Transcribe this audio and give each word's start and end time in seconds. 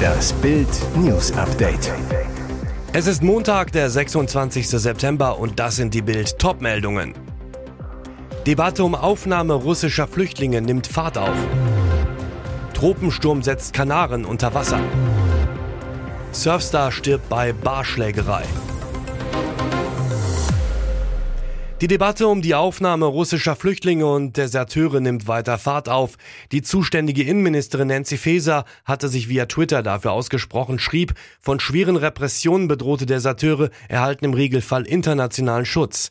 Das 0.00 0.32
Bild 0.34 0.68
News 0.96 1.32
Update. 1.32 1.92
Es 2.92 3.06
ist 3.06 3.22
Montag, 3.22 3.72
der 3.72 3.88
26. 3.88 4.68
September 4.68 5.38
und 5.38 5.58
das 5.58 5.76
sind 5.76 5.94
die 5.94 6.02
Bild 6.02 6.38
Topmeldungen. 6.38 7.14
Debatte 8.46 8.84
um 8.84 8.94
Aufnahme 8.94 9.54
russischer 9.54 10.08
Flüchtlinge 10.08 10.60
nimmt 10.60 10.86
Fahrt 10.86 11.18
auf. 11.18 11.36
Tropensturm 12.74 13.42
setzt 13.42 13.72
Kanaren 13.74 14.24
unter 14.24 14.54
Wasser. 14.54 14.80
Surfstar 16.32 16.92
stirbt 16.92 17.28
bei 17.28 17.52
Barschlägerei. 17.52 18.44
Die 21.80 21.88
Debatte 21.88 22.28
um 22.28 22.42
die 22.42 22.54
Aufnahme 22.54 23.06
russischer 23.06 23.56
Flüchtlinge 23.56 24.04
und 24.04 24.36
Deserteure 24.36 25.00
nimmt 25.00 25.26
weiter 25.26 25.56
Fahrt 25.56 25.88
auf. 25.88 26.18
Die 26.52 26.60
zuständige 26.60 27.22
Innenministerin 27.22 27.88
Nancy 27.88 28.18
Faeser 28.18 28.66
hatte 28.84 29.08
sich 29.08 29.30
via 29.30 29.46
Twitter 29.46 29.82
dafür 29.82 30.12
ausgesprochen, 30.12 30.78
schrieb, 30.78 31.14
von 31.40 31.58
schweren 31.58 31.96
Repressionen 31.96 32.68
bedrohte 32.68 33.06
Deserteure 33.06 33.70
erhalten 33.88 34.26
im 34.26 34.34
Regelfall 34.34 34.86
internationalen 34.86 35.64
Schutz. 35.64 36.10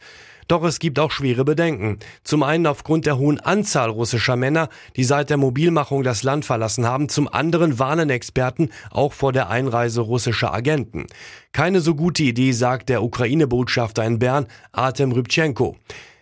Doch 0.50 0.64
es 0.64 0.80
gibt 0.80 0.98
auch 0.98 1.12
schwere 1.12 1.46
Bedenken. 1.46 2.00
Zum 2.24 2.42
einen 2.42 2.66
aufgrund 2.66 3.06
der 3.06 3.20
hohen 3.20 3.40
Anzahl 3.40 3.92
russischer 3.92 4.36
Männer, 4.36 4.70
die 4.96 5.04
seit 5.04 5.30
der 5.30 5.38
Mobilmachung 5.38 6.02
das 6.02 6.24
Land 6.24 6.44
verlassen 6.44 6.88
haben. 6.88 7.08
Zum 7.08 7.32
anderen 7.32 7.78
warnen 7.78 8.10
Experten 8.10 8.70
auch 8.90 9.14
vor 9.14 9.32
der 9.32 9.50
Einreise 9.50 10.02
russischer 10.02 10.52
Agenten. 10.52 11.06
Keine 11.52 11.82
so 11.82 11.94
gute 11.94 12.24
Idee, 12.24 12.52
sagt 12.52 12.90
der 12.90 13.04
Ukraine-Botschafter 13.04 14.04
in 14.04 14.18
Bern, 14.18 14.48
Artem 14.72 15.12
Rybchenko. 15.12 15.78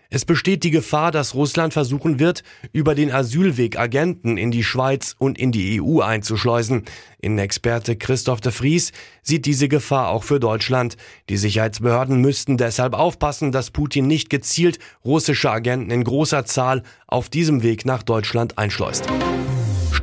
Es 0.09 0.23
besteht 0.23 0.63
die 0.63 0.71
Gefahr, 0.71 1.11
dass 1.11 1.35
Russland 1.35 1.73
versuchen 1.73 2.19
wird, 2.19 2.43
über 2.71 2.95
den 2.95 3.11
Asylweg 3.11 3.77
Agenten 3.77 4.37
in 4.37 4.51
die 4.51 4.63
Schweiz 4.63 5.15
und 5.17 5.37
in 5.37 5.51
die 5.51 5.81
EU 5.81 5.99
einzuschleusen. 5.99 6.85
Innenexperte 7.19 7.97
Christoph 7.97 8.41
de 8.41 8.51
Vries 8.51 8.91
sieht 9.21 9.45
diese 9.45 9.67
Gefahr 9.67 10.09
auch 10.09 10.23
für 10.23 10.39
Deutschland. 10.39 10.95
Die 11.29 11.37
Sicherheitsbehörden 11.37 12.21
müssten 12.21 12.57
deshalb 12.57 12.93
aufpassen, 12.93 13.51
dass 13.51 13.71
Putin 13.71 14.07
nicht 14.07 14.29
gezielt 14.29 14.79
russische 15.03 15.51
Agenten 15.51 15.91
in 15.91 16.03
großer 16.03 16.45
Zahl 16.45 16.83
auf 17.07 17.29
diesem 17.29 17.63
Weg 17.63 17.85
nach 17.85 18.03
Deutschland 18.03 18.57
einschleust. 18.57 19.07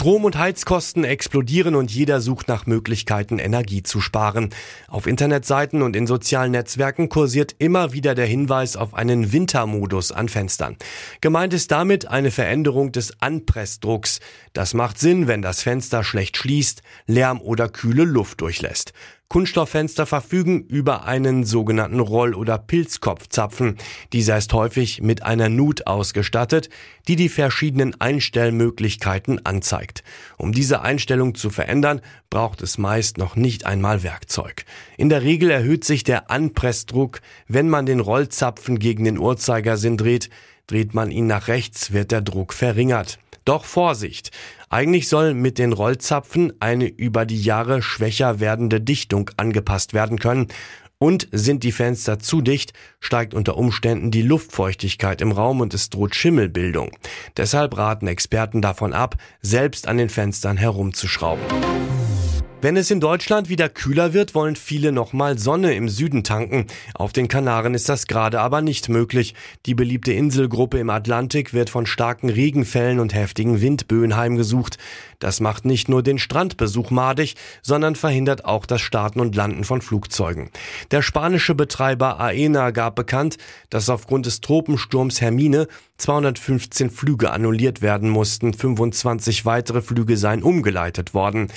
Strom- 0.05 0.27
und 0.27 0.37
Heizkosten 0.37 1.03
explodieren 1.03 1.75
und 1.75 1.91
jeder 1.91 2.21
sucht 2.21 2.47
nach 2.47 2.67
Möglichkeiten, 2.67 3.39
Energie 3.39 3.83
zu 3.83 4.03
sparen. 4.03 4.51
Auf 4.87 5.07
Internetseiten 5.07 5.81
und 5.81 5.97
in 5.97 6.07
sozialen 6.07 6.53
Netzwerken 6.53 7.09
kursiert 7.09 7.55
immer 7.59 7.95
wieder 7.95 8.15
der 8.15 8.27
Hinweis 8.27 8.77
auf 8.77 8.93
einen 8.93 9.33
Wintermodus 9.33 10.13
an 10.13 10.29
Fenstern. 10.29 10.77
Gemeint 11.23 11.55
ist 11.55 11.71
damit 11.71 12.07
eine 12.07 12.31
Veränderung 12.31 12.93
des 12.93 13.23
Anpressdrucks. 13.23 14.21
Das 14.53 14.75
macht 14.75 14.99
Sinn, 14.99 15.27
wenn 15.27 15.41
das 15.41 15.63
Fenster 15.63 16.05
schlecht 16.05 16.37
schließt, 16.37 16.83
Lärm 17.07 17.41
oder 17.41 17.71
kühle 17.71 18.05
Luft 18.05 18.43
durchlässt. 18.43 18.93
Kunststofffenster 19.29 20.07
verfügen 20.07 20.65
über 20.65 21.07
einen 21.07 21.45
sogenannten 21.45 21.99
Roll- 21.99 22.35
oder 22.35 22.57
Pilzkopfzapfen. 22.57 23.79
Dieser 24.13 24.39
ist 24.39 24.53
häufig 24.53 25.01
mit 25.03 25.23
einer 25.25 25.49
Nut 25.49 25.87
ausgestattet, 25.87 26.69
die 27.09 27.17
die 27.17 27.29
verschiedenen 27.29 28.01
Einstellmöglichkeiten 28.01 29.45
anzeigt. 29.45 30.05
Um 30.37 30.53
diese 30.53 30.83
Einstellung 30.83 31.35
zu 31.35 31.51
verändern, 31.51 32.01
braucht 32.31 32.63
es 32.63 32.79
meist 32.79 33.19
noch 33.19 33.35
nicht 33.35 33.67
einmal 33.67 34.03
Werkzeug. 34.03 34.65
In 34.97 35.09
der 35.09 35.23
Regel 35.23 35.51
erhöht 35.51 35.85
sich 35.85 36.05
der 36.05 36.31
Anpressdruck, 36.31 37.21
wenn 37.49 37.69
man 37.69 37.87
den 37.87 38.01
Rollzapfen 38.01 38.79
gegen 38.79 39.05
den 39.05 39.19
Uhrzeigersinn 39.19 39.97
dreht. 39.97 40.31
Dreht 40.67 40.95
man 40.95 41.11
ihn 41.11 41.27
nach 41.27 41.49
rechts, 41.49 41.93
wird 41.93 42.11
der 42.11 42.23
Druck 42.23 42.53
verringert. 42.55 43.19
Doch 43.45 43.65
Vorsicht! 43.65 44.31
Eigentlich 44.71 45.09
soll 45.09 45.35
mit 45.35 45.59
den 45.59 45.73
Rollzapfen 45.73 46.53
eine 46.61 46.87
über 46.87 47.27
die 47.27 47.41
Jahre 47.41 47.83
schwächer 47.83 48.41
werdende 48.41 48.81
Dichtung 48.81 49.31
angepasst 49.37 49.95
werden 49.95 50.19
können. 50.19 50.49
Und 50.99 51.29
sind 51.33 51.65
die 51.65 51.73
Fenster 51.73 52.19
zu 52.19 52.41
dicht, 52.41 52.73
steigt 53.01 53.35
unter 53.35 53.57
Umständen 53.57 54.11
die 54.11 54.23
Luftfeuchtigkeit 54.23 55.21
im 55.21 55.33
Raum 55.33 55.61
und 55.61 55.75
es 55.75 55.91
droht 55.91 56.15
Schimmelbildung. 56.15 56.93
Deshalb 57.37 57.77
raten 57.77 58.07
Experten 58.07 58.63
davon 58.63 58.93
ab, 58.93 59.17
selbst 59.43 59.87
an 59.87 59.99
den 59.99 60.09
Fenstern 60.09 60.57
herumzuschrauben. 60.57 61.45
Wenn 62.65 62.79
es 62.79 62.91
in 62.91 62.99
Deutschland 62.99 63.51
wieder 63.51 63.69
kühler 63.69 64.15
wird, 64.15 64.35
wollen 64.35 64.57
viele 64.57 64.91
nochmal 64.91 65.39
Sonne 65.39 65.75
im 65.75 65.91
Süden 65.91 66.25
tanken. 66.25 66.65
Auf 66.95 67.13
den 67.13 67.29
Kanaren 67.29 67.75
ist 67.75 67.91
das 67.91 68.07
gerade 68.07 68.41
aber 68.41 68.63
nicht 68.63 68.89
möglich. 68.89 69.35
Die 69.67 69.75
beliebte 69.75 70.15
Inselgruppe 70.15 70.79
im 70.79 70.89
Atlantik 70.89 71.53
wird 71.53 71.69
von 71.69 71.85
starken 71.85 72.31
Regenfällen 72.31 73.01
und 73.01 73.13
heftigen 73.13 73.61
Windböen 73.61 74.17
heimgesucht. 74.17 74.79
Das 75.25 75.41
macht 75.41 75.65
nicht 75.65 75.89
nur 75.89 76.03
den 76.03 76.19
Strandbesuch 76.19 76.91
madig, 76.91 77.35
sondern 77.63 77.97
verhindert 77.97 78.45
auch 78.45 78.67
das 78.67 78.83
Starten 78.83 79.21
und 79.21 79.35
Landen 79.35 79.65
von 79.65 79.81
Flugzeugen. 79.81 80.51
Der 80.91 81.01
spanische 81.01 81.55
Betreiber 81.55 82.21
AENA 82.21 82.73
gab 82.73 82.95
bekannt, 82.95 83.39
dass 83.71 83.89
aufgrund 83.89 84.27
des 84.27 84.43
Tropensturms 84.43 85.23
Hermine 85.23 85.67
215 85.97 86.91
Flüge 86.91 87.31
annulliert 87.31 87.81
werden 87.81 88.11
mussten, 88.11 88.53
25 88.53 89.47
weitere 89.47 89.81
Flüge 89.81 90.17
seien 90.17 90.43
umgeleitet 90.43 91.15
worden. 91.15 91.49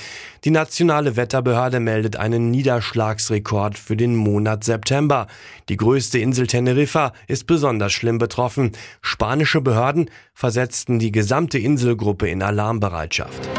Die 0.44 0.50
nationale 0.50 1.16
Wetterbehörde 1.16 1.80
meldet 1.80 2.16
einen 2.16 2.50
Niederschlagsrekord 2.50 3.76
für 3.76 3.96
den 3.96 4.14
Monat 4.14 4.64
September. 4.64 5.26
Die 5.68 5.76
größte 5.76 6.20
Insel 6.20 6.46
Teneriffa 6.46 7.12
ist 7.26 7.46
besonders 7.46 7.92
schlimm 7.92 8.18
betroffen. 8.18 8.72
Spanische 9.02 9.60
Behörden 9.60 10.08
versetzten 10.32 11.00
die 11.00 11.12
gesamte 11.12 11.58
Inselgruppe 11.58 12.28
in 12.28 12.42
Alarmbereitschaft. 12.42 13.57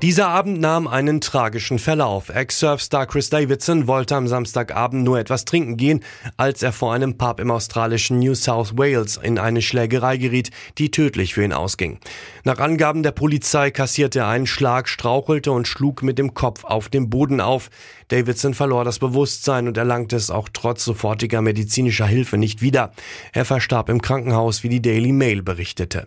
Dieser 0.00 0.28
Abend 0.28 0.60
nahm 0.60 0.86
einen 0.86 1.20
tragischen 1.20 1.80
Verlauf. 1.80 2.28
Ex-Surfstar 2.28 3.08
Chris 3.08 3.30
Davidson 3.30 3.88
wollte 3.88 4.14
am 4.14 4.28
Samstagabend 4.28 5.02
nur 5.02 5.18
etwas 5.18 5.44
trinken 5.44 5.76
gehen, 5.76 6.04
als 6.36 6.62
er 6.62 6.72
vor 6.72 6.92
einem 6.92 7.18
Pub 7.18 7.40
im 7.40 7.50
australischen 7.50 8.20
New 8.20 8.36
South 8.36 8.78
Wales 8.78 9.16
in 9.16 9.40
eine 9.40 9.60
Schlägerei 9.60 10.16
geriet, 10.16 10.52
die 10.78 10.92
tödlich 10.92 11.34
für 11.34 11.42
ihn 11.42 11.52
ausging. 11.52 11.98
Nach 12.44 12.60
Angaben 12.60 13.02
der 13.02 13.10
Polizei 13.10 13.72
kassierte 13.72 14.20
er 14.20 14.28
einen 14.28 14.46
Schlag, 14.46 14.88
strauchelte 14.88 15.50
und 15.50 15.66
schlug 15.66 16.04
mit 16.04 16.16
dem 16.16 16.32
Kopf 16.32 16.62
auf 16.62 16.88
dem 16.88 17.10
Boden 17.10 17.40
auf. 17.40 17.68
Davidson 18.06 18.54
verlor 18.54 18.84
das 18.84 19.00
Bewusstsein 19.00 19.66
und 19.66 19.76
erlangte 19.76 20.14
es 20.14 20.30
auch 20.30 20.48
trotz 20.52 20.84
sofortiger 20.84 21.42
medizinischer 21.42 22.06
Hilfe 22.06 22.38
nicht 22.38 22.62
wieder. 22.62 22.92
Er 23.32 23.44
verstarb 23.44 23.88
im 23.88 24.00
Krankenhaus, 24.00 24.62
wie 24.62 24.68
die 24.68 24.80
Daily 24.80 25.10
Mail 25.10 25.42
berichtete. 25.42 26.04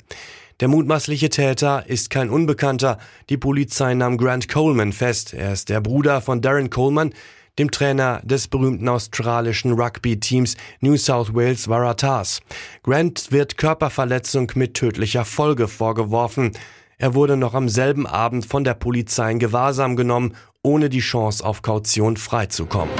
Der 0.61 0.67
mutmaßliche 0.67 1.29
Täter 1.29 1.85
ist 1.87 2.11
kein 2.11 2.29
Unbekannter. 2.29 2.99
Die 3.29 3.37
Polizei 3.37 3.95
nahm 3.95 4.15
Grant 4.15 4.47
Coleman 4.47 4.93
fest. 4.93 5.33
Er 5.33 5.53
ist 5.53 5.69
der 5.69 5.81
Bruder 5.81 6.21
von 6.21 6.39
Darren 6.39 6.69
Coleman, 6.69 7.15
dem 7.57 7.71
Trainer 7.71 8.21
des 8.23 8.47
berühmten 8.47 8.87
australischen 8.87 9.73
Rugby-Teams 9.73 10.55
New 10.79 10.97
South 10.97 11.33
Wales 11.33 11.67
Waratahs. 11.67 12.41
Grant 12.83 13.31
wird 13.31 13.57
Körperverletzung 13.57 14.51
mit 14.53 14.75
tödlicher 14.75 15.25
Folge 15.25 15.67
vorgeworfen. 15.67 16.51
Er 16.99 17.15
wurde 17.15 17.37
noch 17.37 17.55
am 17.55 17.67
selben 17.67 18.05
Abend 18.05 18.45
von 18.45 18.63
der 18.63 18.75
Polizei 18.75 19.31
in 19.31 19.39
Gewahrsam 19.39 19.95
genommen, 19.95 20.35
ohne 20.61 20.89
die 20.89 20.99
Chance 20.99 21.43
auf 21.43 21.63
Kaution 21.63 22.17
freizukommen. 22.17 22.93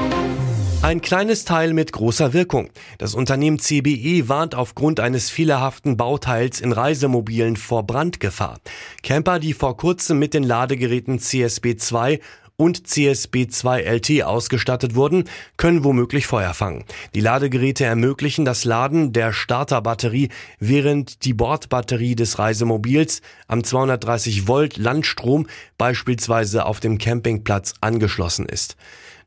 Ein 0.82 1.00
kleines 1.00 1.44
Teil 1.44 1.74
mit 1.74 1.92
großer 1.92 2.32
Wirkung. 2.32 2.68
Das 2.98 3.14
Unternehmen 3.14 3.60
CBE 3.60 4.28
warnt 4.28 4.56
aufgrund 4.56 4.98
eines 4.98 5.30
fehlerhaften 5.30 5.96
Bauteils 5.96 6.60
in 6.60 6.72
Reisemobilen 6.72 7.56
vor 7.56 7.86
Brandgefahr. 7.86 8.58
Camper, 9.04 9.38
die 9.38 9.52
vor 9.52 9.76
kurzem 9.76 10.18
mit 10.18 10.34
den 10.34 10.42
Ladegeräten 10.42 11.20
CSB2 11.20 12.18
und 12.56 12.84
CSB2 12.84 13.78
LT 13.78 14.24
ausgestattet 14.24 14.96
wurden, 14.96 15.24
können 15.56 15.84
womöglich 15.84 16.26
Feuer 16.26 16.52
fangen. 16.52 16.84
Die 17.14 17.20
Ladegeräte 17.20 17.84
ermöglichen 17.84 18.44
das 18.44 18.64
Laden 18.64 19.12
der 19.12 19.32
Starterbatterie, 19.32 20.30
während 20.58 21.24
die 21.24 21.32
Bordbatterie 21.32 22.16
des 22.16 22.40
Reisemobils 22.40 23.22
am 23.46 23.62
230 23.62 24.48
Volt 24.48 24.78
Landstrom 24.78 25.46
beispielsweise 25.78 26.66
auf 26.66 26.80
dem 26.80 26.98
Campingplatz 26.98 27.74
angeschlossen 27.80 28.46
ist. 28.46 28.76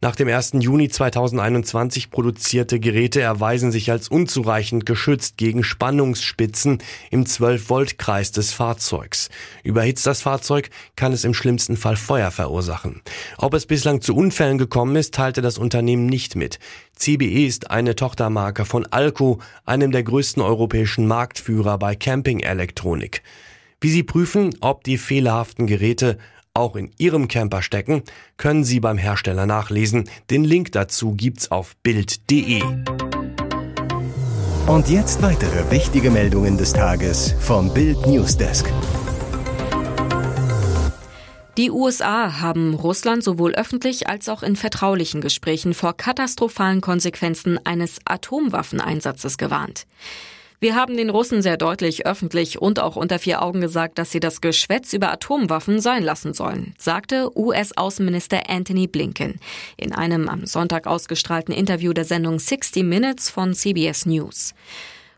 Nach 0.06 0.16
dem 0.16 0.28
1. 0.28 0.52
Juni 0.60 0.88
2021 0.88 2.12
produzierte 2.12 2.80
Geräte 2.80 3.22
erweisen 3.22 3.72
sich 3.72 3.90
als 3.90 4.08
unzureichend 4.08 4.86
geschützt 4.86 5.36
gegen 5.36 5.64
Spannungsspitzen 5.64 6.78
im 7.10 7.24
12-Volt-Kreis 7.24 8.32
des 8.32 8.54
Fahrzeugs. 8.54 9.30
Überhitzt 9.64 10.06
das 10.06 10.22
Fahrzeug, 10.22 10.70
kann 10.96 11.12
es 11.12 11.24
im 11.24 11.34
schlimmsten 11.34 11.76
Fall 11.76 11.96
Feuer 11.96 12.30
verursachen. 12.30 13.02
Ob 13.40 13.56
es 13.56 13.66
bislang 13.66 14.00
zu 14.00 14.16
Unfällen 14.16 14.60
gekommen 14.60 14.96
ist, 14.96 15.16
teilte 15.16 15.42
das 15.42 15.58
Unternehmen 15.58 16.06
nicht 16.06 16.36
mit. 16.36 16.60
CBE 16.96 17.48
ist 17.48 17.72
eine 17.72 17.96
Tochtermarke 17.96 18.66
von 18.66 18.86
Alco, 18.86 19.40
einem 19.66 19.92
der 19.92 20.04
größten 20.04 20.44
europäischen 20.44 21.08
Marktführer 21.08 21.80
bei 21.80 21.96
Camping-Elektronik. 21.96 23.24
Wie 23.82 23.90
sie 23.90 24.04
prüfen, 24.04 24.56
ob 24.62 24.84
die 24.84 24.98
fehlerhaften 24.98 25.68
Geräte 25.68 26.18
auch 26.56 26.76
in 26.76 26.92
Ihrem 26.98 27.28
Camper 27.28 27.62
stecken, 27.62 28.04
können 28.38 28.64
Sie 28.64 28.80
beim 28.80 28.98
Hersteller 28.98 29.46
nachlesen. 29.46 30.10
Den 30.30 30.44
Link 30.44 30.72
dazu 30.72 31.14
gibt's 31.14 31.52
auf 31.52 31.76
Bild.de. 31.84 32.64
Und 34.68 34.90
jetzt 34.90 35.22
weitere 35.22 35.70
wichtige 35.70 36.10
Meldungen 36.10 36.58
des 36.58 36.74
Tages 36.74 37.36
vom 37.40 37.72
Bild 37.74 38.08
Newsdesk. 38.08 38.66
Die 41.58 41.72
USA 41.72 42.42
haben 42.42 42.74
Russland 42.74 43.24
sowohl 43.24 43.56
öffentlich 43.56 44.10
als 44.10 44.28
auch 44.28 44.44
in 44.44 44.58
vertraulichen 44.58 45.22
Gesprächen 45.22 45.74
vor 45.74 45.96
katastrophalen 45.96 46.82
Konsequenzen 46.82 47.66
eines 47.66 48.00
Atomwaffeneinsatzes 48.04 49.38
gewarnt. 49.38 49.88
Wir 50.66 50.74
haben 50.74 50.98
den 50.98 51.12
Russen 51.12 51.44
sehr 51.44 51.58
deutlich 51.58 52.08
öffentlich 52.08 52.60
und 52.60 52.80
auch 52.80 52.96
unter 52.96 53.20
vier 53.20 53.44
Augen 53.44 53.62
gesagt, 53.62 54.00
dass 54.00 54.10
sie 54.10 54.20
das 54.20 54.42
Geschwätz 54.42 54.94
über 54.94 55.12
Atomwaffen 55.12 55.80
sein 55.80 56.02
lassen 56.02 56.34
sollen, 56.34 56.74
sagte 56.80 57.30
US-Außenminister 57.38 58.50
Anthony 58.50 58.88
Blinken 58.88 59.40
in 59.78 59.94
einem 59.94 60.28
am 60.28 60.48
Sonntag 60.48 60.88
ausgestrahlten 60.88 61.54
Interview 61.54 61.94
der 61.94 62.04
Sendung 62.04 62.40
60 62.40 62.82
Minutes 62.84 63.30
von 63.30 63.54
CBS 63.54 64.08
News. 64.08 64.56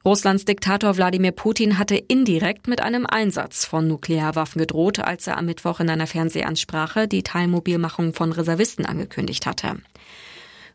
Russlands 0.03 0.44
Diktator 0.44 0.97
Wladimir 0.97 1.31
Putin 1.31 1.77
hatte 1.77 1.95
indirekt 1.95 2.67
mit 2.67 2.81
einem 2.81 3.05
Einsatz 3.05 3.63
von 3.63 3.88
Nuklearwaffen 3.88 4.59
gedroht, 4.59 4.99
als 4.99 5.27
er 5.27 5.38
am 5.38 5.45
Mittwoch 5.45 5.79
in 5.79 5.89
einer 5.89 6.07
Fernsehansprache 6.07 7.07
die 7.07 7.23
Teilmobilmachung 7.23 8.13
von 8.13 8.33
Reservisten 8.33 8.85
angekündigt 8.85 9.45
hatte. 9.45 9.77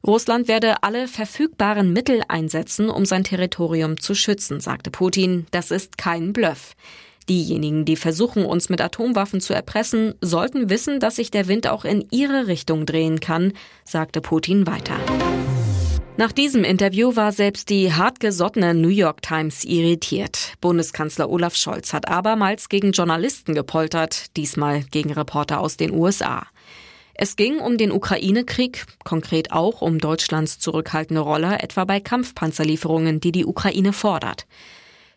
Russland 0.05 0.49
werde 0.49 0.83
alle 0.83 1.07
verfügbaren 1.07 1.93
Mittel 1.93 2.23
einsetzen, 2.27 2.91
um 2.91 3.05
sein 3.05 3.23
Territorium 3.23 4.01
zu 4.01 4.17
schützen, 4.17 4.59
sagte 4.59 4.91
Putin. 4.91 5.47
Das 5.53 5.71
ist 5.71 5.97
kein 5.97 6.33
Bluff. 6.33 6.75
Diejenigen, 7.29 7.85
die 7.85 7.95
versuchen, 7.95 8.45
uns 8.45 8.69
mit 8.69 8.81
Atomwaffen 8.81 9.41
zu 9.41 9.55
erpressen, 9.55 10.15
sollten 10.21 10.71
wissen, 10.71 10.99
dass 10.99 11.17
sich 11.17 11.31
der 11.31 11.47
Wind 11.47 11.69
auch 11.69 11.85
in 11.85 12.05
ihre 12.11 12.49
Richtung 12.49 12.85
drehen 12.85 13.21
kann, 13.21 13.53
sagte 13.85 14.21
Putin 14.21 14.67
weiter. 14.67 14.97
Nach 16.17 16.33
diesem 16.33 16.65
Interview 16.65 17.15
war 17.15 17.31
selbst 17.31 17.71
die 17.71 17.93
hartgesottene 17.93 18.75
New 18.75 18.89
York 18.89 19.23
Times 19.23 19.65
irritiert. 19.65 20.55
Bundeskanzler 20.61 21.31
Olaf 21.31 21.55
Scholz 21.55 21.93
hat 21.93 22.09
abermals 22.09 22.69
gegen 22.69 22.91
Journalisten 22.91 23.55
gepoltert, 23.55 24.37
diesmal 24.37 24.83
gegen 24.91 25.13
Reporter 25.13 25.61
aus 25.61 25.77
den 25.77 25.93
USA. 25.93 26.45
Es 27.15 27.37
ging 27.37 27.59
um 27.59 27.77
den 27.77 27.93
Ukraine-Krieg, 27.93 28.87
konkret 29.05 29.53
auch 29.53 29.83
um 29.83 29.99
Deutschlands 29.99 30.59
zurückhaltende 30.59 31.21
Rolle, 31.21 31.59
etwa 31.59 31.85
bei 31.85 32.01
Kampfpanzerlieferungen, 32.01 33.21
die 33.21 33.33
die 33.33 33.45
Ukraine 33.45 33.93
fordert. 33.93 34.47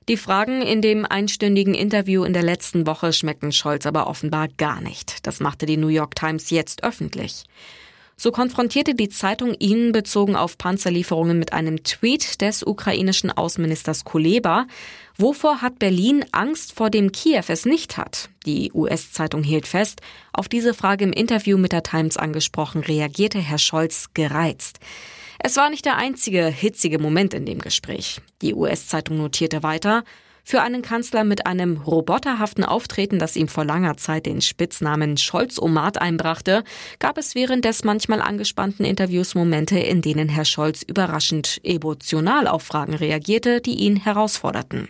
Die 0.07 0.17
Fragen 0.17 0.61
in 0.61 0.81
dem 0.81 1.03
einstündigen 1.05 1.73
Interview 1.73 2.25
in 2.25 2.33
der 2.33 2.43
letzten 2.43 2.85
Woche 2.85 3.11
schmecken 3.11 3.51
Scholz 3.51 3.87
aber 3.87 4.07
offenbar 4.07 4.47
gar 4.49 4.79
nicht. 4.81 5.25
Das 5.25 5.39
machte 5.39 5.65
die 5.65 5.77
New 5.77 5.87
York 5.87 6.15
Times 6.15 6.51
jetzt 6.51 6.83
öffentlich. 6.83 7.45
So 8.17 8.31
konfrontierte 8.31 8.95
die 8.95 9.09
Zeitung 9.09 9.53
ihn 9.59 9.91
bezogen 9.91 10.35
auf 10.35 10.57
Panzerlieferungen 10.57 11.37
mit 11.37 11.51
einem 11.51 11.83
Tweet 11.83 12.41
des 12.41 12.63
ukrainischen 12.63 13.29
Außenministers 13.29 14.05
Kuleba. 14.05 14.67
Wovor 15.17 15.61
hat 15.61 15.79
Berlin 15.79 16.23
Angst, 16.31 16.73
vor 16.73 16.89
dem 16.89 17.11
Kiew 17.11 17.43
es 17.49 17.65
nicht 17.65 17.97
hat? 17.97 18.29
Die 18.45 18.71
US-Zeitung 18.73 19.43
hielt 19.43 19.67
fest. 19.67 20.01
Auf 20.31 20.47
diese 20.47 20.73
Frage 20.73 21.03
im 21.03 21.11
Interview 21.11 21.57
mit 21.57 21.73
der 21.73 21.83
Times 21.83 22.15
angesprochen, 22.15 22.81
reagierte 22.81 23.39
Herr 23.39 23.57
Scholz 23.57 24.09
gereizt. 24.13 24.79
Es 25.39 25.57
war 25.57 25.69
nicht 25.69 25.85
der 25.85 25.97
einzige 25.97 26.47
hitzige 26.47 26.99
Moment 26.99 27.33
in 27.33 27.45
dem 27.45 27.59
Gespräch. 27.59 28.21
Die 28.41 28.53
US-Zeitung 28.53 29.17
notierte 29.17 29.61
weiter, 29.61 30.03
für 30.45 30.61
einen 30.61 30.83
Kanzler 30.83 31.23
mit 31.23 31.47
einem 31.47 31.77
roboterhaften 31.77 32.63
Auftreten, 32.63 33.17
das 33.17 33.35
ihm 33.35 33.47
vor 33.47 33.65
langer 33.65 33.97
Zeit 33.97 34.27
den 34.27 34.41
Spitznamen 34.41 35.17
Scholz-Omat 35.17 35.99
einbrachte, 35.99 36.63
gab 36.99 37.17
es 37.17 37.33
während 37.33 37.65
des 37.65 37.83
manchmal 37.83 38.21
angespannten 38.21 38.85
Interviews 38.85 39.33
Momente, 39.33 39.79
in 39.79 40.03
denen 40.03 40.29
Herr 40.29 40.45
Scholz 40.45 40.83
überraschend 40.83 41.59
emotional 41.63 42.47
auf 42.47 42.61
Fragen 42.61 42.93
reagierte, 42.93 43.59
die 43.59 43.75
ihn 43.75 43.95
herausforderten. 43.95 44.87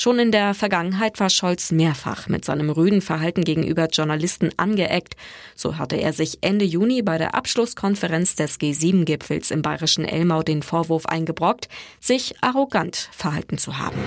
Schon 0.00 0.20
in 0.20 0.30
der 0.30 0.54
Vergangenheit 0.54 1.18
war 1.18 1.28
Scholz 1.28 1.72
mehrfach 1.72 2.28
mit 2.28 2.44
seinem 2.44 2.70
rüden 2.70 3.02
Verhalten 3.02 3.42
gegenüber 3.42 3.88
Journalisten 3.88 4.50
angeeckt. 4.56 5.16
So 5.56 5.76
hatte 5.76 5.96
er 5.96 6.12
sich 6.12 6.38
Ende 6.40 6.64
Juni 6.64 7.02
bei 7.02 7.18
der 7.18 7.34
Abschlusskonferenz 7.34 8.36
des 8.36 8.60
G7-Gipfels 8.60 9.50
im 9.50 9.62
bayerischen 9.62 10.04
Elmau 10.04 10.44
den 10.44 10.62
Vorwurf 10.62 11.06
eingebrockt, 11.06 11.68
sich 11.98 12.36
arrogant 12.42 13.08
verhalten 13.10 13.58
zu 13.58 13.78
haben. 13.78 13.98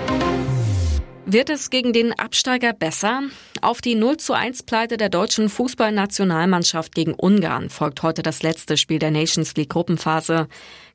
Wird 1.25 1.50
es 1.50 1.69
gegen 1.69 1.94
den 1.94 2.13
Absteiger 2.13 2.73
besser? 2.73 3.21
Auf 3.62 3.79
die 3.79 3.95
0 3.95 4.18
zu 4.18 4.33
1 4.33 4.63
Pleite 4.63 4.97
der 4.97 5.09
deutschen 5.09 5.50
Fußballnationalmannschaft 5.50 6.95
gegen 6.95 7.13
Ungarn 7.13 7.69
folgt 7.69 8.01
heute 8.01 8.23
das 8.23 8.41
letzte 8.41 8.75
Spiel 8.75 9.00
der 9.00 9.12
Nations 9.12 9.56
League 9.56 9.69
Gruppenphase. 9.69 10.47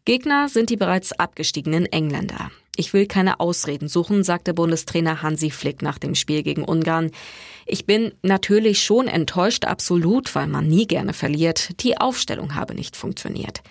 Gegner 0.04 0.48
sind 0.48 0.70
die 0.70 0.76
bereits 0.76 1.12
abgestiegenen 1.12 1.86
Engländer. 1.86 2.50
Ich 2.76 2.92
will 2.92 3.06
keine 3.06 3.40
Ausreden 3.40 3.88
suchen, 3.88 4.24
sagte 4.24 4.52
Bundestrainer 4.52 5.22
Hansi 5.22 5.50
Flick 5.50 5.80
nach 5.80 5.98
dem 5.98 6.14
Spiel 6.14 6.42
gegen 6.42 6.64
Ungarn. 6.64 7.12
Ich 7.64 7.86
bin 7.86 8.12
natürlich 8.22 8.82
schon 8.82 9.08
enttäuscht, 9.08 9.64
absolut, 9.64 10.34
weil 10.34 10.48
man 10.48 10.66
nie 10.66 10.86
gerne 10.86 11.12
verliert. 11.12 11.82
Die 11.82 11.98
Aufstellung 11.98 12.54
habe 12.54 12.74
nicht 12.74 12.96
funktioniert. 12.96 13.62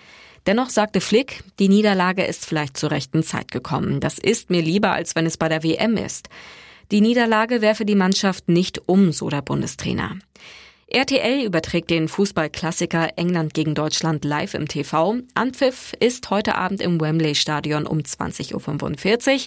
Dennoch 0.46 0.70
sagte 0.70 1.00
Flick, 1.00 1.42
die 1.58 1.68
Niederlage 1.68 2.24
ist 2.24 2.46
vielleicht 2.46 2.76
zur 2.76 2.92
rechten 2.92 3.22
Zeit 3.22 3.50
gekommen. 3.50 4.00
Das 4.00 4.18
ist 4.18 4.48
mir 4.48 4.62
lieber, 4.62 4.92
als 4.92 5.16
wenn 5.16 5.26
es 5.26 5.36
bei 5.36 5.48
der 5.48 5.64
WM 5.64 5.96
ist. 5.96 6.28
Die 6.92 7.00
Niederlage 7.00 7.62
werfe 7.62 7.84
die 7.84 7.96
Mannschaft 7.96 8.48
nicht 8.48 8.88
um, 8.88 9.10
so 9.10 9.28
der 9.28 9.42
Bundestrainer. 9.42 10.16
RTL 10.88 11.44
überträgt 11.44 11.90
den 11.90 12.06
Fußballklassiker 12.06 13.10
England 13.16 13.54
gegen 13.54 13.74
Deutschland 13.74 14.24
live 14.24 14.54
im 14.54 14.68
TV. 14.68 15.16
Anpfiff 15.34 15.94
ist 15.98 16.30
heute 16.30 16.54
Abend 16.54 16.80
im 16.80 17.00
Wembley 17.00 17.34
Stadion 17.34 17.88
um 17.88 17.98
20.45 17.98 19.34
Uhr. 19.34 19.40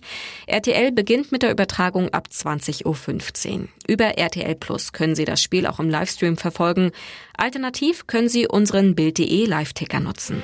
RTL 0.48 0.92
beginnt 0.92 1.32
mit 1.32 1.44
der 1.44 1.52
Übertragung 1.52 2.10
ab 2.10 2.28
20.15 2.30 3.54
Uhr. 3.54 3.68
Über 3.88 4.18
RTL 4.18 4.56
Plus 4.56 4.92
können 4.92 5.16
Sie 5.16 5.26
das 5.26 5.42
Spiel 5.42 5.66
auch 5.66 5.80
im 5.80 5.90
Livestream 5.90 6.36
verfolgen. 6.36 6.92
Alternativ 7.38 8.06
können 8.06 8.28
Sie 8.28 8.46
unseren 8.46 8.94
Bild.de 8.94 9.46
Live-Ticker 9.46 10.02
nutzen. 10.02 10.44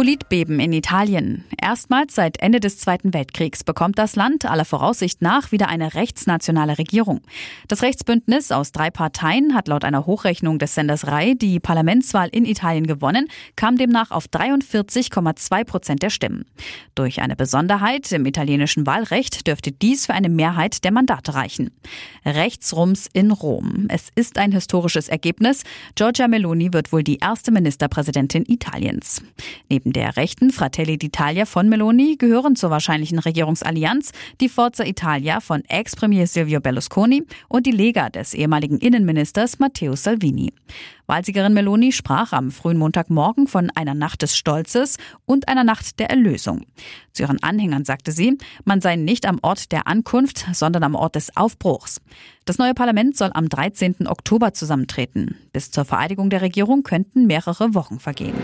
Politbeben 0.00 0.60
in 0.60 0.72
Italien. 0.72 1.44
Erstmals 1.60 2.14
seit 2.14 2.40
Ende 2.40 2.58
des 2.58 2.78
Zweiten 2.78 3.12
Weltkriegs 3.12 3.64
bekommt 3.64 3.98
das 3.98 4.16
Land 4.16 4.46
aller 4.46 4.64
Voraussicht 4.64 5.20
nach 5.20 5.52
wieder 5.52 5.68
eine 5.68 5.92
rechtsnationale 5.92 6.78
Regierung. 6.78 7.20
Das 7.68 7.82
Rechtsbündnis 7.82 8.50
aus 8.50 8.72
drei 8.72 8.90
Parteien 8.90 9.54
hat 9.54 9.68
laut 9.68 9.84
einer 9.84 10.06
Hochrechnung 10.06 10.58
des 10.58 10.74
Senders 10.74 11.06
RAI 11.06 11.34
die 11.34 11.60
Parlamentswahl 11.60 12.30
in 12.30 12.46
Italien 12.46 12.86
gewonnen, 12.86 13.28
kam 13.56 13.76
demnach 13.76 14.10
auf 14.10 14.24
43,2 14.24 15.64
Prozent 15.64 16.02
der 16.02 16.08
Stimmen. 16.08 16.46
Durch 16.94 17.20
eine 17.20 17.36
Besonderheit 17.36 18.10
im 18.10 18.24
italienischen 18.24 18.86
Wahlrecht 18.86 19.46
dürfte 19.46 19.70
dies 19.70 20.06
für 20.06 20.14
eine 20.14 20.30
Mehrheit 20.30 20.82
der 20.82 20.92
Mandate 20.92 21.34
reichen. 21.34 21.72
Rechtsrums 22.24 23.06
in 23.12 23.32
Rom. 23.32 23.84
Es 23.90 24.08
ist 24.14 24.38
ein 24.38 24.52
historisches 24.52 25.10
Ergebnis. 25.10 25.62
Giorgia 25.94 26.26
Meloni 26.26 26.72
wird 26.72 26.90
wohl 26.90 27.02
die 27.02 27.18
erste 27.18 27.50
Ministerpräsidentin 27.50 28.46
Italiens. 28.48 29.22
Neben 29.68 29.89
Neben 29.90 30.04
der 30.04 30.16
rechten 30.16 30.50
Fratelli 30.50 30.94
d'Italia 30.94 31.46
von 31.46 31.68
Meloni 31.68 32.14
gehören 32.16 32.54
zur 32.54 32.70
wahrscheinlichen 32.70 33.18
Regierungsallianz 33.18 34.12
die 34.40 34.48
Forza 34.48 34.84
Italia 34.84 35.40
von 35.40 35.64
Ex-Premier 35.64 36.28
Silvio 36.28 36.60
Berlusconi 36.60 37.24
und 37.48 37.66
die 37.66 37.72
Lega 37.72 38.08
des 38.08 38.32
ehemaligen 38.32 38.78
Innenministers 38.78 39.58
Matteo 39.58 39.96
Salvini. 39.96 40.52
Wahlsiegerin 41.08 41.54
Meloni 41.54 41.90
sprach 41.90 42.32
am 42.32 42.52
frühen 42.52 42.78
Montagmorgen 42.78 43.48
von 43.48 43.68
einer 43.74 43.94
Nacht 43.94 44.22
des 44.22 44.36
Stolzes 44.36 44.96
und 45.26 45.48
einer 45.48 45.64
Nacht 45.64 45.98
der 45.98 46.08
Erlösung. 46.08 46.66
Zu 47.12 47.24
ihren 47.24 47.42
Anhängern 47.42 47.84
sagte 47.84 48.12
sie, 48.12 48.38
man 48.64 48.80
sei 48.80 48.94
nicht 48.94 49.26
am 49.26 49.40
Ort 49.42 49.72
der 49.72 49.88
Ankunft, 49.88 50.46
sondern 50.52 50.84
am 50.84 50.94
Ort 50.94 51.16
des 51.16 51.36
Aufbruchs. 51.36 52.00
Das 52.44 52.58
neue 52.58 52.74
Parlament 52.74 53.16
soll 53.16 53.30
am 53.34 53.48
13. 53.48 54.06
Oktober 54.06 54.52
zusammentreten. 54.52 55.36
Bis 55.52 55.72
zur 55.72 55.84
Vereidigung 55.84 56.30
der 56.30 56.42
Regierung 56.42 56.84
könnten 56.84 57.26
mehrere 57.26 57.74
Wochen 57.74 57.98
vergehen. 57.98 58.34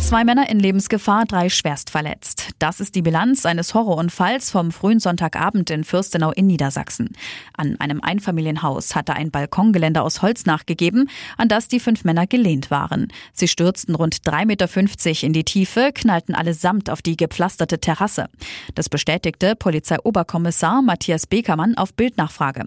Zwei 0.00 0.24
Männer 0.24 0.50
in 0.50 0.58
Lebensgefahr, 0.58 1.24
drei 1.24 1.48
schwerst 1.48 1.90
verletzt. 1.90 2.48
Das 2.58 2.80
ist 2.80 2.94
die 2.94 3.02
Bilanz 3.02 3.46
eines 3.46 3.74
Horrorunfalls 3.74 4.50
vom 4.50 4.72
frühen 4.72 4.98
Sonntagabend 4.98 5.70
in 5.70 5.84
Fürstenau 5.84 6.32
in 6.32 6.46
Niedersachsen. 6.46 7.10
An 7.56 7.78
einem 7.78 8.00
Einfamilienhaus 8.00 8.96
hatte 8.96 9.14
ein 9.14 9.30
Balkongeländer 9.30 10.02
aus 10.02 10.20
Holz 10.20 10.46
nachgegeben, 10.46 11.08
an 11.36 11.48
das 11.48 11.68
die 11.68 11.78
fünf 11.78 12.02
Männer 12.04 12.26
gelehnt 12.26 12.70
waren. 12.70 13.08
Sie 13.32 13.46
stürzten 13.46 13.94
rund 13.94 14.22
3,50 14.22 14.46
Meter 14.46 15.26
in 15.26 15.32
die 15.32 15.44
Tiefe, 15.44 15.90
knallten 15.94 16.34
allesamt 16.34 16.90
auf 16.90 17.02
die 17.02 17.16
gepflasterte 17.16 17.78
Terrasse. 17.78 18.26
Das 18.74 18.88
bestätigte 18.88 19.54
Polizeioberkommissar 19.54 20.82
Matthias 20.82 21.26
Bekermann 21.26 21.76
auf 21.76 21.94
Bildnachfrage. 21.94 22.64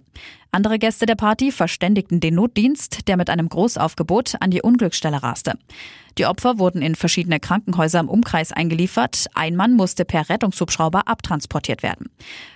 Andere 0.55 0.77
Gäste 0.77 1.07
der 1.07 1.15
Party 1.15 1.51
verständigten 1.51 2.19
den 2.19 2.35
Notdienst, 2.35 3.07
der 3.07 3.17
mit 3.17 3.31
einem 3.31 3.49
Großaufgebot 3.49 4.35
an 4.39 4.51
die 4.51 4.61
Unglücksstelle 4.61 5.23
raste. 5.23 5.57
Die 6.19 6.27
Opfer 6.27 6.59
wurden 6.59 6.83
in 6.83 6.93
verschiedene 6.93 7.39
Krankenhäuser 7.39 7.99
im 7.99 8.07
Umkreis 8.07 8.51
eingeliefert. 8.51 9.25
Ein 9.33 9.55
Mann 9.55 9.73
musste 9.73 10.05
per 10.05 10.29
Rettungshubschrauber 10.29 11.07
abtransportiert 11.07 11.81
werden. 11.81 12.11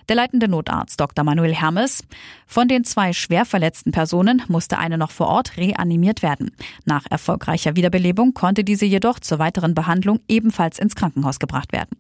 Der 0.09 0.15
leitende 0.15 0.47
Notarzt 0.47 0.99
Dr. 0.99 1.25
Manuel 1.25 1.55
Hermes. 1.55 2.03
Von 2.45 2.67
den 2.67 2.83
zwei 2.83 3.13
schwer 3.13 3.45
verletzten 3.45 3.91
Personen 3.91 4.43
musste 4.47 4.77
eine 4.77 4.99
noch 4.99 5.09
vor 5.09 5.29
Ort 5.29 5.57
reanimiert 5.57 6.21
werden. 6.21 6.51
Nach 6.85 7.05
erfolgreicher 7.09 7.75
Wiederbelebung 7.75 8.35
konnte 8.35 8.63
diese 8.63 8.85
jedoch 8.85 9.19
zur 9.19 9.39
weiteren 9.39 9.73
Behandlung 9.73 10.19
ebenfalls 10.27 10.77
ins 10.77 10.93
Krankenhaus 10.93 11.39
gebracht 11.39 11.71
werden. 11.71 11.97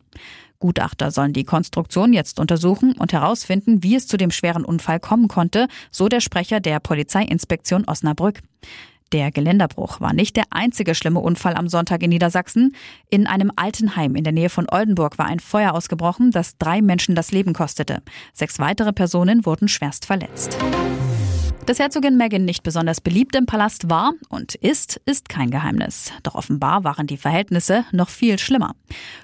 Gutachter 0.59 1.11
sollen 1.11 1.33
die 1.33 1.43
Konstruktion 1.43 2.13
jetzt 2.13 2.39
untersuchen 2.39 2.93
und 2.97 3.13
herausfinden, 3.13 3.83
wie 3.83 3.95
es 3.95 4.07
zu 4.07 4.17
dem 4.17 4.31
schweren 4.31 4.65
Unfall 4.65 4.99
kommen 4.99 5.27
konnte, 5.27 5.67
so 5.91 6.09
der 6.09 6.19
Sprecher 6.21 6.59
der 6.59 6.79
Polizeiinspektion 6.79 7.85
Osnabrück. 7.85 8.41
Der 9.13 9.31
Geländerbruch 9.31 10.01
war 10.01 10.13
nicht 10.13 10.35
der 10.35 10.45
einzige 10.49 10.93
schlimme 10.93 11.21
Unfall 11.21 11.55
am 11.55 11.69
Sonntag 11.69 12.03
in 12.03 12.09
Niedersachsen. 12.09 12.75
In 13.09 13.25
einem 13.25 13.51
Altenheim 13.55 14.15
in 14.15 14.25
der 14.25 14.33
Nähe 14.33 14.49
von 14.49 14.67
Oldenburg 14.69 15.17
war 15.17 15.27
ein 15.27 15.39
Feuer 15.39 15.73
ausgebrochen, 15.73 16.31
das 16.31 16.57
drei 16.57 16.81
Menschen 16.81 17.15
das 17.15 17.31
Leben 17.31 17.53
kostete. 17.53 18.01
Sechs 18.33 18.59
weitere 18.59 18.91
Personen 18.91 19.45
wurden 19.45 19.69
schwerst 19.69 20.05
verletzt. 20.05 20.57
Dass 21.67 21.79
Herzogin 21.79 22.15
Meghan 22.15 22.45
nicht 22.45 22.63
besonders 22.63 23.01
beliebt 23.01 23.35
im 23.35 23.45
Palast 23.45 23.89
war 23.89 24.13
und 24.29 24.55
ist, 24.55 25.01
ist 25.03 25.27
kein 25.27 25.51
Geheimnis. 25.51 26.13
Doch 26.23 26.35
offenbar 26.35 26.85
waren 26.85 27.07
die 27.07 27.17
Verhältnisse 27.17 27.83
noch 27.91 28.07
viel 28.07 28.39
schlimmer. 28.39 28.73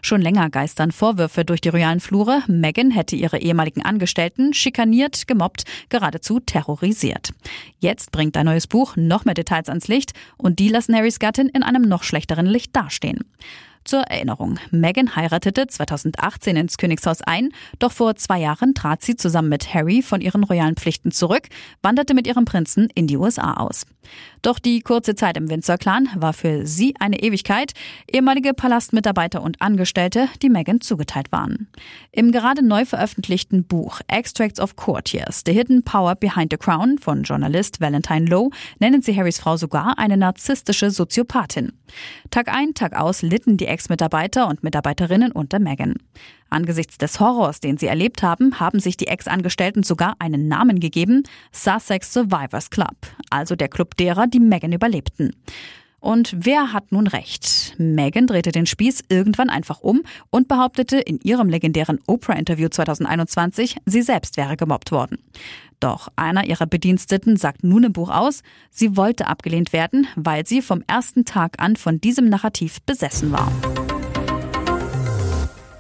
Schon 0.02 0.20
länger 0.22 0.50
geistern 0.50 0.92
Vorwürfe 0.92 1.46
durch 1.46 1.62
die 1.62 1.70
royalen 1.70 2.02
Flure, 2.02 2.44
Meghan 2.48 2.92
hätte 2.92 3.16
ihre 3.16 3.38
ehemaligen 3.38 3.82
Angestellten 3.82 4.54
schikaniert, 4.54 5.26
gemobbt, 5.26 5.64
geradezu 5.88 6.42
terrorisiert. 6.42 7.30
Jetzt 7.80 8.12
bringt 8.12 8.36
ein 8.36 8.48
neues 8.48 8.68
Buch 8.68 8.98
noch 8.98 9.24
mehr 9.24 9.36
Details 9.36 9.70
ans 9.70 9.88
Licht 9.88 10.12
und 10.36 10.60
die 10.60 10.68
lassen 10.68 10.94
Harrys 10.94 11.20
Gattin 11.20 11.48
in 11.48 11.64
einem 11.64 11.84
noch 11.84 12.04
schlechteren 12.04 12.46
Licht 12.46 12.76
dastehen. 12.76 13.22
Zur 13.86 14.02
Erinnerung, 14.02 14.60
Meghan 14.72 15.16
heiratete 15.16 15.68
2018 15.68 16.56
ins 16.56 16.78
Königshaus 16.78 17.22
ein, 17.22 17.50
doch 17.80 17.92
vor 17.92 18.16
zwei 18.16 18.40
Jahren 18.40 18.74
trat 18.74 19.02
sie 19.02 19.18
zusammen 19.18 19.50
mit 19.50 19.74
Harry 19.74 20.02
von 20.02 20.22
ihren 20.22 20.44
royalen 20.44 20.76
Pflichten 20.76 21.12
zurück, 21.12 21.50
wanderte 21.82 22.14
mit 22.14 22.26
ihrem 22.26 22.46
Prinzen 22.46 22.90
in 22.96 23.08
die 23.08 23.18
USA 23.18 23.56
aus. 23.56 23.86
Doch 24.44 24.60
die 24.60 24.82
kurze 24.82 25.16
Zeit 25.16 25.38
im 25.38 25.50
Windsor-Clan 25.50 26.10
war 26.18 26.34
für 26.34 26.68
sie 26.68 26.94
eine 27.00 27.24
Ewigkeit, 27.24 27.72
ehemalige 28.12 28.54
Palastmitarbeiter 28.54 29.42
und 29.42 29.62
Angestellte, 29.62 30.28
die 30.42 30.50
Meghan 30.50 30.82
zugeteilt 30.82 31.32
waren. 31.32 31.70
Im 32.12 32.34
gerade 32.34 32.62
neu 32.62 32.84
veröffentlichten 32.84 33.64
Buch 33.64 34.02
Extracts 34.10 34.60
of 34.60 34.76
Courtiers, 34.76 35.44
The 35.46 35.54
Hidden 35.54 35.84
Power 35.84 36.16
Behind 36.16 36.52
the 36.52 36.58
Crown 36.58 36.98
von 36.98 37.24
Journalist 37.24 37.80
Valentine 37.80 38.26
Lowe 38.26 38.50
nennen 38.80 39.02
sie 39.02 39.16
Harrys 39.16 39.40
Frau 39.40 39.56
sogar 39.56 39.98
eine 39.98 40.18
narzisstische 40.18 40.92
Soziopathin. 40.92 41.72
Tag 42.30 42.54
ein, 42.54 42.74
Tag 42.74 42.98
aus 43.00 43.22
litten 43.22 43.56
die 43.56 43.68
Ex-Mitarbeiter 43.68 44.50
und 44.50 44.62
Mitarbeiterinnen 44.62 45.32
unter 45.32 45.60
Meghan. 45.60 45.96
Angesichts 46.54 46.98
des 46.98 47.20
Horrors, 47.20 47.60
den 47.60 47.78
sie 47.78 47.88
erlebt 47.88 48.24
haben, 48.24 48.60
haben 48.60 48.80
sich 48.80 48.96
die 48.96 49.08
Ex-Angestellten 49.08 49.84
sogar 49.84 50.16
einen 50.20 50.48
Namen 50.48 50.80
gegeben, 50.80 51.24
Sussex 51.52 52.14
Survivors 52.14 52.70
Club, 52.70 52.96
also 53.30 53.56
der 53.56 53.68
Club 53.68 53.98
derer, 53.98 54.28
die 54.28 54.40
Meghan 54.40 54.72
überlebten. 54.72 55.36
Und 56.00 56.36
wer 56.38 56.74
hat 56.74 56.92
nun 56.92 57.08
recht? 57.08 57.76
Meghan 57.78 58.28
drehte 58.28 58.52
den 58.52 58.66
Spieß 58.66 59.06
irgendwann 59.08 59.50
einfach 59.50 59.80
um 59.80 60.04
und 60.30 60.50
behauptete 60.50 60.98
in 61.00 61.20
ihrem 61.22 61.48
legendären 61.48 62.00
Oprah-Interview 62.08 62.68
2021, 62.68 63.78
sie 63.86 64.02
selbst 64.02 64.36
wäre 64.36 64.58
gemobbt 64.58 64.92
worden. 64.92 65.20
Doch 65.80 66.10
einer 66.16 66.46
ihrer 66.46 66.66
Bediensteten 66.66 67.36
sagt 67.38 67.64
nun 67.64 67.86
im 67.86 67.94
Buch 67.94 68.10
aus, 68.10 68.44
sie 68.70 68.96
wollte 68.96 69.28
abgelehnt 69.28 69.74
werden, 69.74 70.08
weil 70.16 70.46
sie 70.46 70.62
vom 70.62 70.84
ersten 70.88 71.26
Tag 71.26 71.56
an 71.60 71.78
von 71.78 72.00
diesem 72.00 72.30
Narrativ 72.30 72.82
besessen 72.82 73.32
war. 73.32 73.52